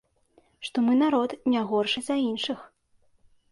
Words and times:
Што 0.67 0.83
мы 0.85 0.95
народ, 1.03 1.35
не 1.53 1.61
горшы 1.73 1.99
за 2.09 2.19
іншых. 2.29 2.67